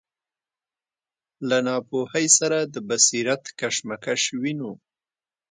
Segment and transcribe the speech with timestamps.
[1.47, 4.71] له ناپوهۍ سره د بصیرت کشمکش وینو.